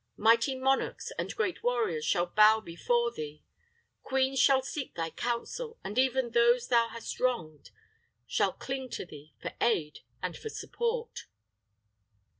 [0.17, 3.43] Mighty monarchs and great warriors shall bow before thee.
[4.01, 7.69] Queens shall seek thy counsel, and even those thou hast wronged
[8.25, 11.27] shall cling to thee for aid and for support."